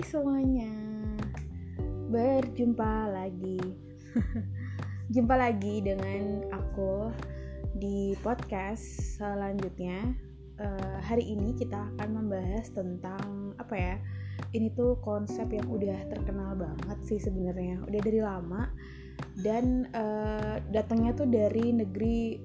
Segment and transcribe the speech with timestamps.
[0.00, 0.72] Hai semuanya,
[2.08, 3.60] berjumpa lagi.
[5.12, 7.12] Jumpa lagi dengan aku
[7.76, 8.80] di podcast
[9.20, 10.16] selanjutnya.
[10.56, 13.96] Uh, hari ini kita akan membahas tentang apa ya?
[14.56, 18.72] Ini tuh konsep yang udah terkenal banget sih sebenarnya, udah dari lama
[19.44, 22.40] dan uh, datangnya tuh dari negeri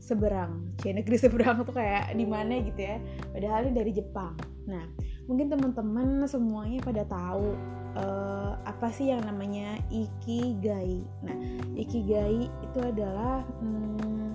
[0.00, 0.80] seberang.
[0.80, 2.96] Cie negeri seberang tuh kayak di mana gitu ya?
[3.36, 4.32] Padahal ini dari Jepang.
[4.64, 7.54] Nah, mungkin teman-teman semuanya pada tahu
[7.94, 11.06] uh, apa sih yang namanya ikigai.
[11.22, 11.38] Nah,
[11.78, 14.34] ikigai itu adalah hmm,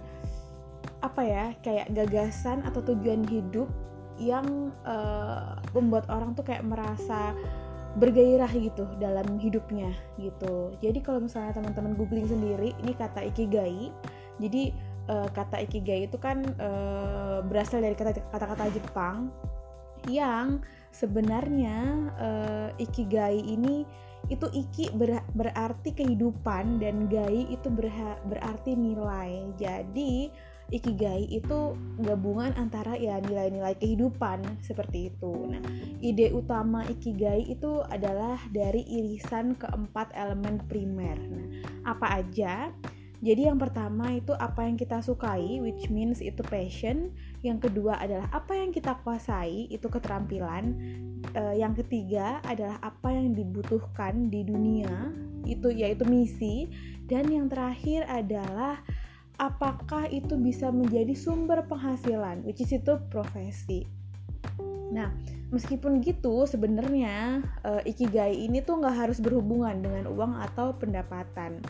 [1.03, 3.67] apa ya kayak gagasan atau tujuan hidup
[4.15, 7.35] yang uh, membuat orang tuh kayak merasa
[7.99, 10.71] bergairah gitu dalam hidupnya gitu.
[10.79, 13.91] Jadi kalau misalnya teman-teman googling sendiri ini kata ikigai,
[14.39, 14.71] jadi
[15.11, 19.31] uh, kata ikigai itu kan uh, berasal dari kata-kata Jepang
[20.07, 20.61] yang
[20.95, 23.83] sebenarnya uh, ikigai ini
[24.25, 29.53] itu iki ber, berarti kehidupan dan gai itu berha, berarti nilai.
[29.59, 30.33] Jadi
[30.73, 35.53] ikigai itu gabungan antara ya nilai-nilai kehidupan seperti itu.
[35.53, 35.61] Nah,
[36.01, 41.17] ide utama ikigai itu adalah dari irisan keempat elemen primer.
[41.21, 41.45] Nah,
[41.85, 42.73] apa aja?
[43.25, 47.13] Jadi yang pertama itu apa yang kita sukai, which means itu passion.
[47.45, 50.73] Yang kedua adalah apa yang kita kuasai, itu keterampilan.
[51.37, 55.13] Uh, yang ketiga adalah apa yang dibutuhkan di dunia,
[55.45, 56.65] itu yaitu misi.
[57.05, 58.81] Dan yang terakhir adalah
[59.37, 63.85] apakah itu bisa menjadi sumber penghasilan, which is itu profesi.
[64.89, 65.13] Nah,
[65.53, 71.61] meskipun gitu, sebenarnya uh, ikigai ini tuh nggak harus berhubungan dengan uang atau pendapatan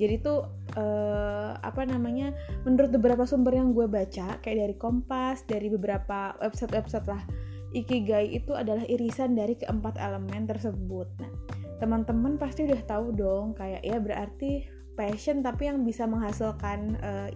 [0.00, 2.34] jadi tuh uh, apa namanya
[2.66, 7.22] menurut beberapa sumber yang gue baca kayak dari Kompas dari beberapa website-website lah
[7.70, 11.06] Ikigai itu adalah irisan dari keempat elemen tersebut.
[11.22, 11.30] Nah,
[11.78, 14.66] teman-teman pasti udah tahu dong kayak ya berarti
[14.98, 17.30] passion tapi yang bisa menghasilkan uh,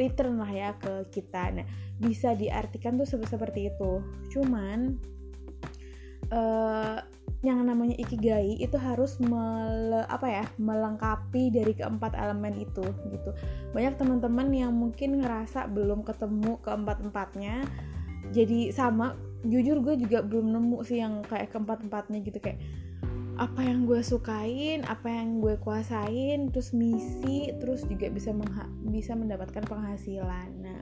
[0.00, 1.60] return lah ya ke kita.
[1.60, 1.68] Nah,
[2.00, 4.00] bisa diartikan tuh seperti itu.
[4.32, 4.96] Cuman
[6.32, 7.04] uh,
[7.44, 13.30] yang namanya ikigai itu harus mele, apa ya melengkapi dari keempat elemen itu gitu.
[13.76, 17.68] Banyak teman-teman yang mungkin ngerasa belum ketemu keempat empatnya
[18.32, 22.56] jadi sama jujur gue juga belum nemu sih yang kayak keempat empatnya gitu kayak
[23.34, 28.30] apa yang gue sukain apa yang gue kuasain terus misi terus juga bisa
[28.88, 30.48] bisa mendapatkan penghasilan.
[30.62, 30.80] Nah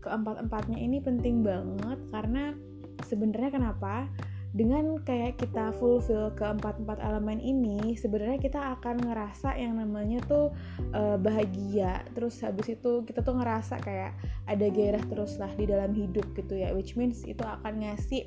[0.00, 2.56] keempat empatnya ini penting banget karena
[3.04, 4.08] sebenarnya kenapa
[4.50, 10.50] dengan kayak kita fulfill keempat-empat elemen ini sebenarnya kita akan ngerasa yang namanya tuh
[10.90, 12.02] uh, bahagia.
[12.18, 14.18] Terus habis itu kita tuh ngerasa kayak
[14.50, 16.74] ada gairah terus lah di dalam hidup gitu ya.
[16.74, 18.26] Which means itu akan ngasih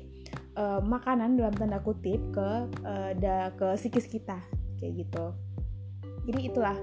[0.56, 2.50] uh, makanan dalam tanda kutip ke
[2.88, 4.40] uh, da, ke psikis kita.
[4.80, 5.26] Kayak gitu.
[6.24, 6.76] Jadi itulah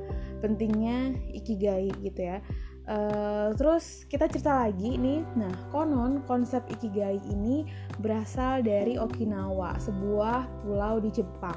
[0.46, 2.46] pentingnya ikigai gitu ya
[2.92, 7.64] Uh, terus kita cerita lagi nih, nah konon konsep ikigai ini
[8.04, 11.56] berasal dari Okinawa, sebuah pulau di Jepang.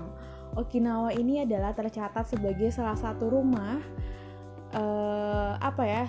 [0.55, 3.83] Okinawa ini adalah tercatat sebagai salah satu rumah
[4.79, 6.05] uh, apa ya,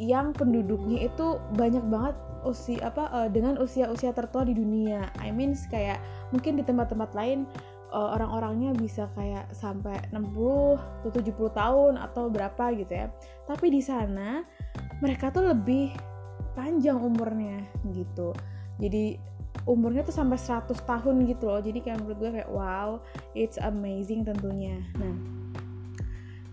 [0.00, 2.16] yang penduduknya itu banyak banget
[2.48, 5.04] usia apa uh, dengan usia-usia tertua di dunia.
[5.20, 6.00] I mean kayak
[6.32, 7.44] mungkin di tempat-tempat lain
[7.92, 13.06] uh, orang-orangnya bisa kayak sampai 60 atau 70 tahun atau berapa gitu ya.
[13.46, 14.42] Tapi di sana
[15.02, 15.92] mereka tuh lebih
[16.56, 17.60] panjang umurnya
[17.92, 18.32] gitu.
[18.80, 19.16] Jadi
[19.68, 21.60] umurnya tuh sampai 100 tahun gitu loh.
[21.60, 23.00] Jadi kayak menurut gue kayak wow,
[23.36, 24.80] it's amazing tentunya.
[24.96, 25.14] Nah,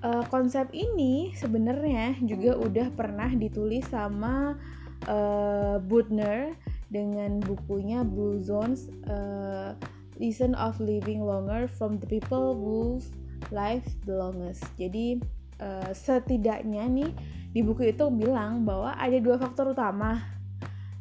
[0.04, 4.60] uh, konsep ini sebenarnya juga udah pernah ditulis sama
[5.08, 6.54] uh, Butner
[6.92, 9.74] dengan bukunya Blue Zones uh,
[10.22, 13.10] Listen of Living Longer from the People Whose
[13.50, 14.66] Life the Longest.
[14.78, 15.18] Jadi
[15.62, 17.10] uh, setidaknya nih
[17.54, 20.22] di buku itu bilang bahwa ada dua faktor utama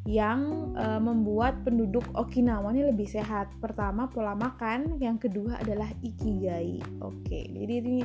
[0.02, 3.52] yang uh, membuat penduduk Okinawa ini lebih sehat.
[3.62, 6.82] Pertama pola makan, yang kedua adalah ikigai.
[6.98, 7.98] Oke, jadi ini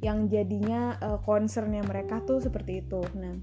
[0.00, 3.04] yang jadinya uh, concernnya mereka tuh seperti itu.
[3.16, 3.36] Nah,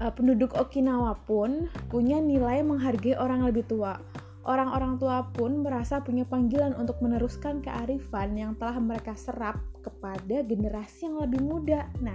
[0.00, 4.00] uh, penduduk Okinawa pun punya nilai menghargai orang lebih tua
[4.46, 11.10] Orang-orang tua pun merasa punya panggilan untuk meneruskan kearifan yang telah mereka serap kepada generasi
[11.10, 11.90] yang lebih muda.
[11.98, 12.14] Nah,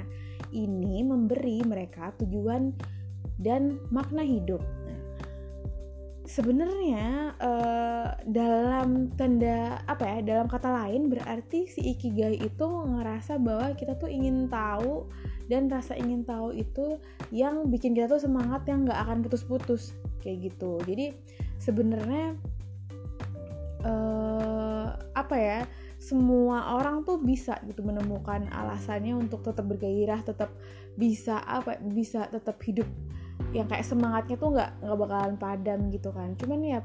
[0.55, 2.71] ini memberi mereka tujuan
[3.35, 4.63] dan makna hidup.
[6.31, 13.75] Sebenarnya uh, dalam tanda apa ya dalam kata lain berarti si ikigai itu ngerasa bahwa
[13.75, 15.11] kita tuh ingin tahu
[15.51, 17.03] dan rasa ingin tahu itu
[17.35, 19.91] yang bikin kita tuh semangat yang nggak akan putus-putus
[20.23, 20.79] kayak gitu.
[20.87, 21.11] Jadi
[21.59, 22.39] sebenarnya
[23.83, 25.59] uh, apa ya
[25.99, 30.55] semua orang tuh bisa gitu menemukan alasannya untuk tetap bergairah tetap
[30.95, 32.87] bisa apa bisa tetap hidup
[33.51, 36.35] yang kayak semangatnya tuh nggak nggak bakalan padam gitu kan.
[36.39, 36.79] Cuman ya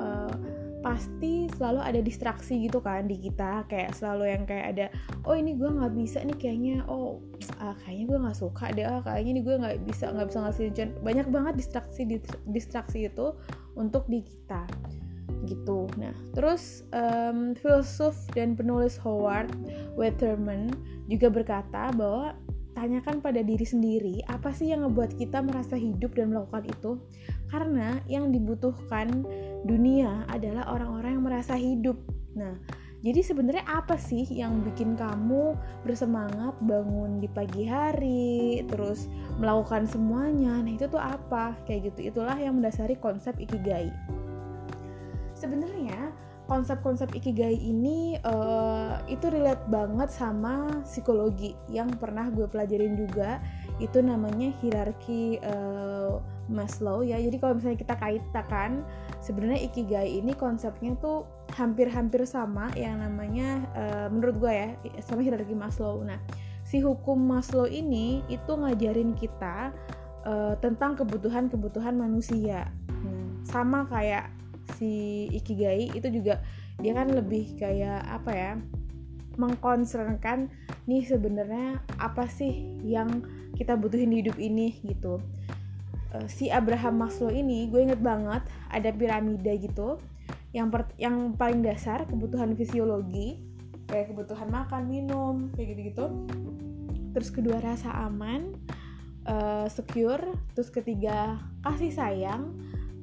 [0.00, 0.32] uh,
[0.80, 3.64] pasti selalu ada distraksi gitu kan di kita.
[3.68, 4.86] Kayak selalu yang kayak ada
[5.24, 6.76] oh ini gue nggak bisa nih kayaknya.
[6.88, 7.20] Oh
[7.60, 8.84] ah, kayaknya gue nggak suka deh.
[8.84, 10.66] Ah, kayaknya nih gue nggak bisa nggak bisa ngasih
[11.00, 12.02] banyak banget distraksi
[12.48, 13.32] distraksi itu
[13.76, 14.68] untuk di kita
[15.48, 15.88] gitu.
[15.96, 19.48] Nah, terus um, filsuf dan penulis Howard
[19.96, 20.68] Wetterman
[21.08, 22.36] juga berkata bahwa
[22.80, 26.96] tanyakan pada diri sendiri apa sih yang ngebuat kita merasa hidup dan melakukan itu?
[27.52, 29.20] Karena yang dibutuhkan
[29.68, 32.00] dunia adalah orang-orang yang merasa hidup.
[32.32, 32.56] Nah
[33.00, 35.56] jadi sebenarnya apa sih yang bikin kamu
[35.88, 39.08] bersemangat bangun di pagi hari terus
[39.40, 40.60] melakukan semuanya?
[40.60, 41.56] Nah itu tuh apa?
[41.64, 42.12] Kayak gitu.
[42.12, 43.88] Itulah yang mendasari konsep ikigai.
[45.32, 46.12] Sebenarnya
[46.50, 53.38] konsep-konsep ikigai ini uh, itu relate banget sama psikologi yang pernah gue pelajarin juga.
[53.78, 56.18] Itu namanya hierarki uh,
[56.50, 57.22] Maslow ya.
[57.22, 58.82] Jadi kalau misalnya kita kaitkan
[59.22, 61.22] sebenarnya ikigai ini konsepnya tuh
[61.54, 64.68] hampir-hampir sama yang namanya uh, menurut gue ya
[65.06, 66.02] sama hierarki Maslow.
[66.02, 66.18] Nah
[66.66, 69.70] si hukum Maslow ini itu ngajarin kita
[70.26, 72.66] uh, tentang kebutuhan-kebutuhan manusia.
[72.90, 74.34] Nah, sama kayak
[74.76, 76.42] si ikigai itu juga
[76.80, 78.52] dia kan lebih kayak apa ya
[79.38, 80.50] mengkonsernkan
[80.84, 83.24] nih sebenarnya apa sih yang
[83.56, 85.22] kita butuhin di hidup ini gitu.
[86.10, 89.96] Uh, si Abraham Maslow ini gue inget banget ada piramida gitu.
[90.50, 93.38] Yang per, yang paling dasar kebutuhan fisiologi
[93.86, 96.06] kayak kebutuhan makan minum kayak gitu gitu
[97.10, 98.54] terus kedua rasa aman
[99.26, 100.22] uh, secure.
[100.54, 102.54] Terus ketiga kasih sayang.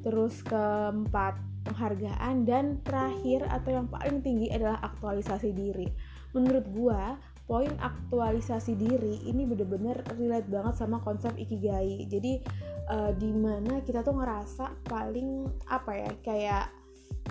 [0.05, 1.35] Terus keempat
[1.67, 5.91] penghargaan dan terakhir atau yang paling tinggi adalah aktualisasi diri.
[6.31, 12.07] Menurut gua poin aktualisasi diri ini bener-bener relate banget sama konsep ikigai.
[12.07, 12.43] Jadi
[12.91, 16.65] uh, di mana kita tuh ngerasa paling apa ya kayak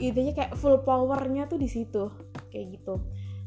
[0.01, 2.13] intinya kayak full powernya tuh di situ.
[2.53, 2.97] Kayak gitu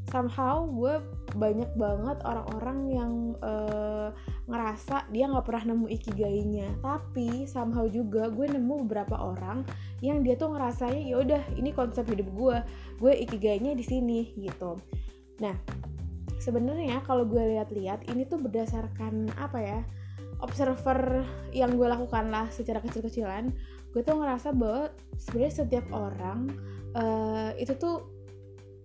[0.10, 1.00] somehow gue
[1.38, 3.14] banyak banget orang-orang yang
[3.46, 4.10] uh,
[4.50, 6.68] ngerasa dia nggak pernah nemu ikigainya.
[6.82, 9.64] Tapi somehow juga gue nemu beberapa orang
[10.02, 12.58] yang dia tuh ngerasanya ya udah ini konsep hidup gue.
[12.98, 14.82] Gue ikigainya di sini gitu.
[15.40, 15.54] Nah
[16.42, 19.80] sebenarnya kalau gue lihat-lihat ini tuh berdasarkan apa ya
[20.40, 23.52] observer yang gue lakukan lah secara kecil-kecilan
[23.92, 24.88] gue tuh ngerasa bahwa
[25.20, 26.48] sebenarnya setiap orang
[26.96, 28.08] uh, itu tuh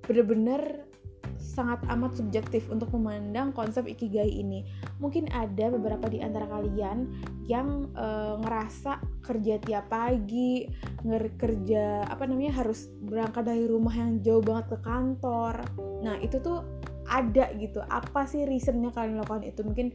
[0.05, 0.85] bener-bener
[1.54, 4.66] sangat amat subjektif untuk memandang konsep ikigai ini.
[4.98, 7.06] Mungkin ada beberapa di antara kalian
[7.46, 8.06] yang e,
[8.42, 10.66] ngerasa kerja tiap pagi,
[11.38, 15.62] kerja apa namanya harus berangkat dari rumah yang jauh banget ke kantor.
[16.02, 16.66] Nah, itu tuh
[17.08, 17.84] ada gitu.
[17.86, 19.60] Apa sih reasonnya kalian lakukan itu?
[19.64, 19.92] Mungkin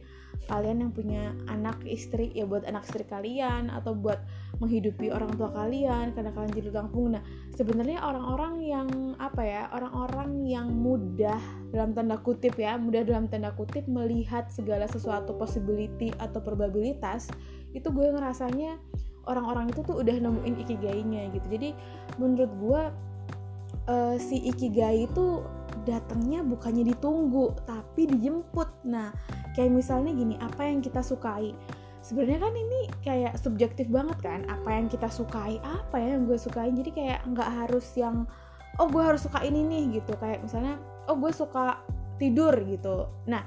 [0.50, 4.18] kalian yang punya anak istri ya buat anak istri kalian atau buat
[4.58, 7.22] menghidupi orang tua kalian karena kalian jadi tukang nah
[7.54, 8.88] sebenarnya orang-orang yang
[9.22, 11.38] apa ya orang-orang yang mudah
[11.70, 17.30] dalam tanda kutip ya mudah dalam tanda kutip melihat segala sesuatu possibility atau probabilitas
[17.70, 18.74] itu gue ngerasanya
[19.30, 21.70] orang-orang itu tuh udah nemuin ikigainya gitu jadi
[22.18, 22.82] menurut gue
[23.86, 25.46] uh, si ikigai itu
[25.86, 28.68] datangnya bukannya ditunggu tapi dijemput.
[28.88, 29.12] Nah
[29.56, 31.52] kayak misalnya gini apa yang kita sukai?
[32.00, 36.40] Sebenarnya kan ini kayak subjektif banget kan apa yang kita sukai apa ya yang gue
[36.40, 38.24] sukai jadi kayak nggak harus yang
[38.80, 40.16] oh gue harus suka ini nih gitu.
[40.16, 41.80] Kayak misalnya oh gue suka
[42.16, 43.08] tidur gitu.
[43.28, 43.44] Nah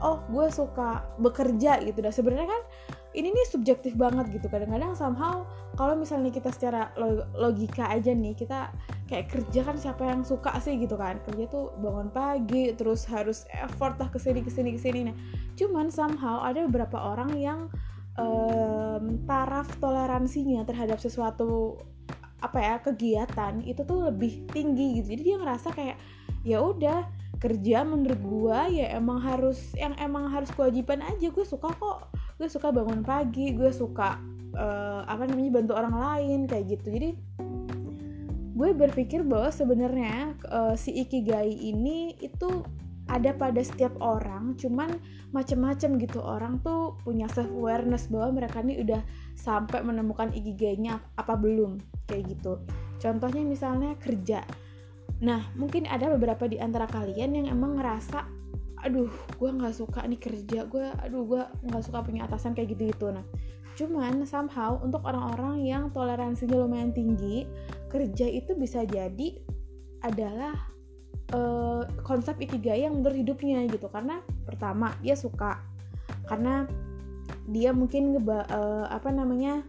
[0.00, 2.00] oh gue suka bekerja gitu.
[2.00, 2.62] Dah sebenarnya kan
[3.10, 4.46] ini nih subjektif banget gitu.
[4.46, 5.42] Kadang-kadang somehow
[5.74, 6.94] kalau misalnya kita secara
[7.34, 8.70] logika aja nih kita
[9.10, 11.18] kayak kerja kan siapa yang suka sih gitu kan.
[11.26, 15.00] Kerja tuh bangun pagi terus harus effort lah ke sini ke sini ke sini.
[15.10, 15.16] Nah
[15.58, 17.66] cuman somehow ada beberapa orang yang
[18.14, 21.82] um, taraf toleransinya terhadap sesuatu
[22.40, 25.18] apa ya kegiatan itu tuh lebih tinggi gitu.
[25.18, 25.96] Jadi dia ngerasa kayak
[26.46, 27.04] ya udah
[27.40, 32.48] kerja menurut gua ya emang harus yang emang harus kewajiban aja gue suka kok gue
[32.48, 34.16] suka bangun pagi gue suka
[34.56, 36.88] uh, apa namanya bantu orang lain kayak gitu.
[36.88, 37.10] Jadi
[38.56, 42.64] gue berpikir bahwa sebenarnya uh, si ikigai ini itu
[43.10, 44.88] ada pada setiap orang cuman
[45.36, 46.24] macem-macem gitu.
[46.24, 49.04] Orang tuh punya self awareness bahwa mereka ini udah
[49.36, 51.76] sampai menemukan ikigainya apa belum
[52.08, 52.56] kayak gitu.
[52.96, 54.40] Contohnya misalnya kerja.
[55.20, 58.39] Nah mungkin ada beberapa di antara kalian yang emang ngerasa
[58.84, 62.92] aduh gue nggak suka nih kerja gue aduh gue nggak suka punya atasan kayak gitu
[62.92, 63.24] gitu nah
[63.78, 67.48] cuman somehow untuk orang-orang yang toleransinya lumayan tinggi
[67.88, 69.40] kerja itu bisa jadi
[70.00, 70.56] adalah
[71.34, 73.86] uh, konsep ikigai yang menurut hidupnya gitu.
[73.90, 75.60] Karena pertama dia suka.
[76.26, 76.66] Karena
[77.50, 79.62] dia mungkin uh, apa namanya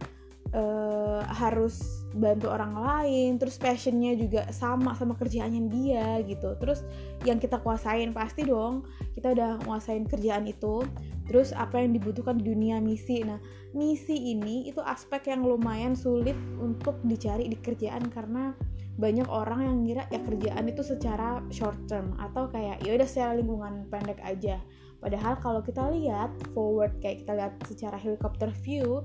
[0.54, 6.56] uh, harus bantu orang lain terus passionnya juga sama sama kerjaannya dia gitu.
[6.60, 6.84] Terus
[7.24, 8.84] yang kita kuasain pasti dong
[9.16, 10.84] kita udah kuasain kerjaan itu
[11.28, 13.24] terus apa yang dibutuhkan di dunia misi.
[13.24, 13.40] Nah
[13.72, 18.52] misi ini itu aspek yang lumayan sulit untuk dicari di kerjaan karena
[19.00, 23.40] banyak orang yang ngira ya kerjaan itu secara short term atau kayak ya udah secara
[23.40, 24.60] lingkungan pendek aja.
[25.02, 29.02] Padahal kalau kita lihat forward kayak kita lihat secara helicopter view,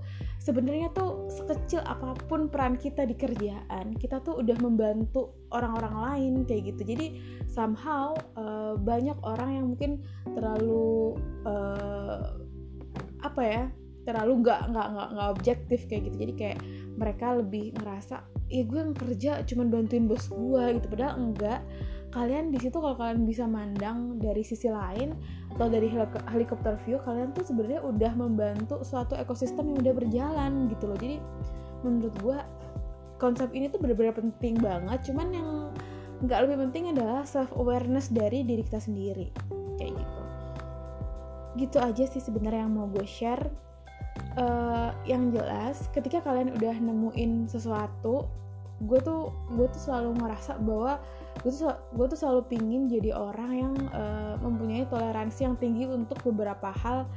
[0.47, 6.33] sebenarnya tuh sekecil apa pun peran kita di kerjaan, kita tuh udah membantu orang-orang lain
[6.47, 6.95] kayak gitu.
[6.95, 7.07] Jadi
[7.51, 9.99] somehow uh, banyak orang yang mungkin
[10.31, 12.39] terlalu uh,
[13.27, 13.63] apa ya?
[14.07, 16.59] terlalu nggak nggak nggak nggak objektif kayak gitu jadi kayak
[16.95, 21.59] mereka lebih ngerasa ya gue yang kerja cuman bantuin bos gue gitu padahal enggak
[22.15, 25.11] kalian di situ kalau kalian bisa mandang dari sisi lain
[25.57, 25.89] atau dari
[26.29, 30.97] helikopter view kalian tuh sebenarnya udah membantu suatu ekosistem yang udah berjalan gitu loh.
[31.01, 31.17] Jadi
[31.81, 32.37] menurut gue
[33.17, 35.01] konsep ini tuh benar-benar penting banget.
[35.09, 35.49] Cuman yang
[36.21, 39.33] nggak lebih penting adalah self awareness dari diri kita sendiri.
[39.81, 40.21] Kayak gitu.
[41.57, 43.49] Gitu aja sih sebenarnya yang mau gue share.
[44.37, 48.29] Uh, yang jelas ketika kalian udah nemuin sesuatu
[48.85, 51.01] gue tuh gue tuh selalu ngerasa bahwa
[51.47, 56.19] gue tuh gue tuh selalu pingin jadi orang yang uh, mempunyai toleransi yang tinggi untuk
[56.27, 57.07] beberapa hal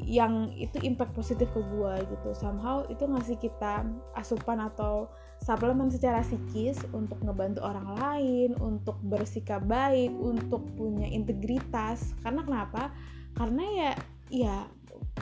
[0.00, 2.30] yang itu impact positif ke gue gitu.
[2.32, 3.84] Somehow itu ngasih kita
[4.16, 12.16] asupan atau suplemen secara psikis untuk ngebantu orang lain untuk bersikap baik untuk punya integritas.
[12.24, 12.94] Karena kenapa?
[13.36, 13.90] Karena ya
[14.32, 14.56] ya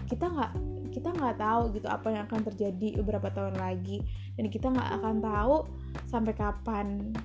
[0.06, 0.52] kita nggak
[0.94, 4.04] kita nggak tahu gitu apa yang akan terjadi beberapa tahun lagi.
[4.38, 5.56] Dan kita nggak akan tahu
[6.04, 7.16] sampai kapan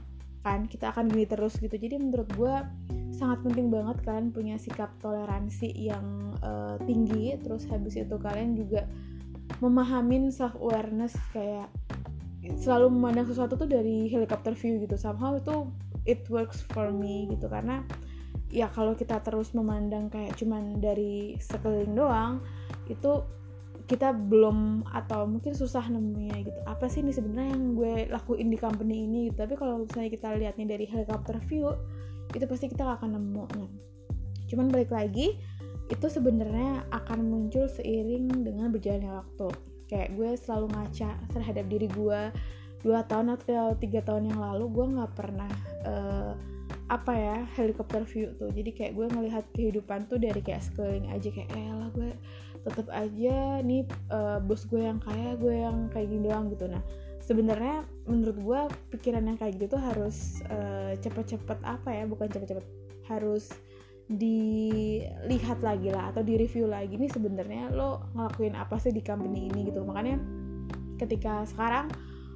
[0.42, 1.74] kan kita akan gini terus gitu.
[1.74, 2.56] Jadi menurut gue
[3.14, 8.90] sangat penting banget kalian punya sikap toleransi yang uh, tinggi terus habis itu kalian juga
[9.62, 11.70] memahamin self awareness kayak
[12.58, 14.98] selalu memandang sesuatu tuh dari helicopter view gitu.
[14.98, 15.70] Somehow itu
[16.10, 17.46] it works for me gitu.
[17.46, 17.86] Karena
[18.50, 22.42] ya kalau kita terus memandang kayak cuman dari sekeliling doang
[22.90, 23.22] itu
[23.92, 28.56] kita belum atau mungkin susah nemunya gitu apa sih ini sebenarnya yang gue lakuin di
[28.56, 29.44] company ini gitu.
[29.44, 31.76] tapi kalau misalnya kita lihatnya dari helicopter view
[32.32, 33.72] itu pasti kita gak akan nemu nah.
[34.48, 35.36] cuman balik lagi
[35.92, 39.52] itu sebenarnya akan muncul seiring dengan berjalannya waktu
[39.92, 42.22] kayak gue selalu ngaca terhadap diri gue
[42.88, 45.52] dua tahun atau tiga tahun yang lalu gue nggak pernah
[45.84, 46.34] uh,
[46.88, 51.28] apa ya helikopter view tuh jadi kayak gue ngelihat kehidupan tuh dari kayak sekeliling aja
[51.28, 52.12] kayak eh lah gue
[52.62, 56.70] tetap aja nih uh, bos gue yang kaya gue yang kayak gini doang gitu.
[56.70, 56.82] Nah
[57.22, 58.62] sebenarnya menurut gue
[58.98, 62.66] pikiran yang kayak gitu harus uh, cepet-cepet apa ya bukan cepet-cepet
[63.10, 63.50] harus
[64.12, 69.48] dilihat lagi lah atau di review lagi nih sebenarnya lo ngelakuin apa sih di company
[69.48, 69.82] ini gitu.
[69.82, 70.20] Makanya
[71.02, 71.90] ketika sekarang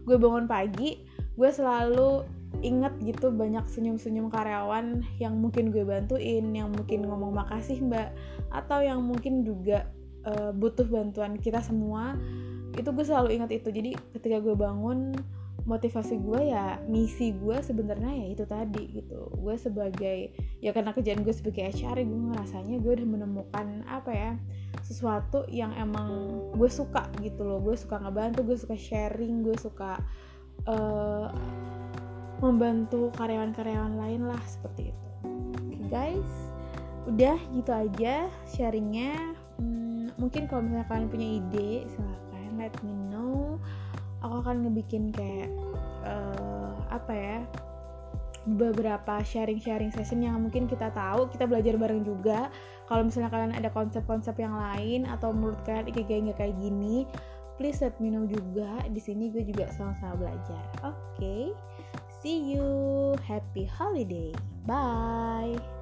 [0.06, 1.06] gue bangun pagi
[1.36, 2.24] gue selalu
[2.64, 8.16] inget gitu banyak senyum-senyum karyawan yang mungkin gue bantuin yang mungkin ngomong makasih mbak
[8.56, 9.92] atau yang mungkin juga
[10.26, 12.18] uh, butuh bantuan kita semua
[12.76, 13.72] itu gue selalu ingat itu.
[13.72, 15.16] Jadi ketika gue bangun
[15.66, 19.32] motivasi gue ya misi gue sebenarnya ya itu tadi gitu.
[19.34, 24.32] Gue sebagai ya karena kerjaan gue sebagai HR gue ngerasanya gue udah menemukan apa ya
[24.86, 27.64] sesuatu yang emang gue suka gitu loh.
[27.64, 29.98] Gue suka ngebantu gue suka sharing gue suka
[30.70, 31.32] uh,
[32.44, 35.08] membantu karyawan-karyawan lain lah seperti itu.
[35.24, 36.32] Oke okay, guys.
[37.06, 39.45] Udah gitu aja sharingnya
[40.16, 43.60] mungkin kalau misalnya kalian punya ide silahkan let me know.
[44.24, 45.52] Aku akan ngebikin kayak
[46.02, 47.40] uh, apa ya
[48.46, 52.50] beberapa sharing-sharing session yang mungkin kita tahu kita belajar bareng juga.
[52.86, 57.10] Kalau misalnya kalian ada konsep-konsep yang lain atau menurut kalian ikigai nggak kayak gini
[57.56, 58.84] please let me know juga.
[58.92, 60.64] Di sini gue juga sama-sama belajar.
[60.84, 61.44] Oke okay?
[62.22, 63.16] see you.
[63.24, 64.36] Happy holiday.
[64.66, 65.75] Bye